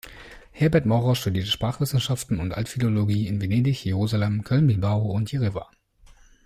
[0.49, 5.69] Herbert Maurer studierte Sprachwissenschaften und Altphilologie in Venedig, Jerusalem, Köln, Bilbao und Jerewan.